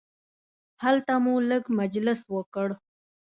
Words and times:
هلته 0.83 1.13
مو 1.23 1.33
لږ 1.49 1.63
مجلس 1.79 2.19
وکړ. 2.35 2.67